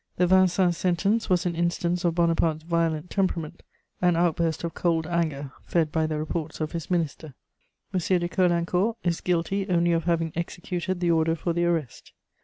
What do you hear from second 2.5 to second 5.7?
violent temperament, an outburst of cold anger